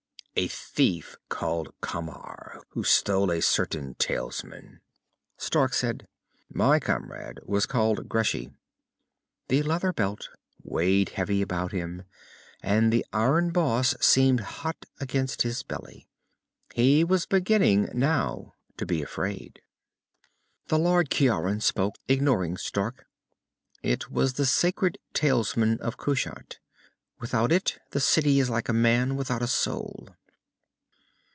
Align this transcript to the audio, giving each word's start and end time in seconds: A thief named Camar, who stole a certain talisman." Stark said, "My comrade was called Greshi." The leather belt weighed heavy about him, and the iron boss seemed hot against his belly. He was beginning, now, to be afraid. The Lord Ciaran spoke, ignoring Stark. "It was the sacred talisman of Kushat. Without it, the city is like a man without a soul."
A 0.37 0.47
thief 0.47 1.17
named 1.39 1.67
Camar, 1.81 2.63
who 2.69 2.85
stole 2.85 3.29
a 3.29 3.41
certain 3.41 3.95
talisman." 3.95 4.79
Stark 5.37 5.73
said, 5.73 6.07
"My 6.51 6.79
comrade 6.79 7.39
was 7.45 7.65
called 7.67 8.07
Greshi." 8.07 8.51
The 9.49 9.61
leather 9.61 9.91
belt 9.91 10.29
weighed 10.63 11.09
heavy 11.09 11.41
about 11.41 11.73
him, 11.73 12.03
and 12.63 12.91
the 12.93 13.05
iron 13.11 13.51
boss 13.51 13.93
seemed 13.99 14.39
hot 14.39 14.85
against 15.01 15.41
his 15.41 15.61
belly. 15.63 16.07
He 16.73 17.03
was 17.03 17.25
beginning, 17.25 17.89
now, 17.93 18.55
to 18.77 18.85
be 18.85 19.03
afraid. 19.03 19.61
The 20.69 20.79
Lord 20.79 21.11
Ciaran 21.11 21.59
spoke, 21.59 21.95
ignoring 22.07 22.55
Stark. 22.55 23.05
"It 23.83 24.09
was 24.09 24.33
the 24.35 24.45
sacred 24.45 24.97
talisman 25.13 25.79
of 25.81 25.97
Kushat. 25.97 26.57
Without 27.19 27.51
it, 27.51 27.77
the 27.91 27.99
city 27.99 28.39
is 28.39 28.49
like 28.49 28.69
a 28.69 28.73
man 28.73 29.17
without 29.17 29.43
a 29.43 29.45
soul." 29.47 30.07